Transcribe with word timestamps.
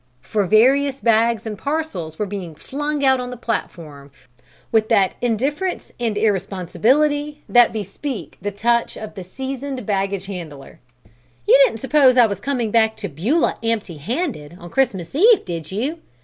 For 0.23 0.47
various 0.47 0.99
bags 0.99 1.45
and 1.45 1.55
parcels 1.55 2.17
were 2.17 2.25
being 2.25 2.55
flung 2.55 3.05
out 3.05 3.19
on 3.19 3.29
the 3.29 3.37
platform 3.37 4.09
with 4.71 4.89
that 4.89 5.13
indifference 5.21 5.91
and 5.99 6.17
irresponsibility 6.17 7.43
that 7.47 7.71
bespeak 7.71 8.35
the 8.41 8.49
touch 8.49 8.97
of 8.97 9.13
the 9.13 9.23
seasoned 9.23 9.85
baggage 9.85 10.25
handler. 10.25 10.79
"You 11.47 11.55
didn't 11.65 11.81
suppose 11.81 12.17
I 12.17 12.25
was 12.25 12.39
coming 12.39 12.71
back 12.71 12.95
to 12.97 13.09
Beulah 13.09 13.59
empty 13.61 13.97
handed, 13.97 14.57
on 14.59 14.71
Christmas 14.71 15.13
Eve, 15.13 15.45
did 15.45 15.71
you? 15.71 15.99